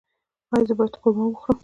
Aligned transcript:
ایا 0.53 0.63
زه 0.67 0.73
باید 0.77 0.93
قورمه 1.01 1.25
وخورم؟ 1.27 1.59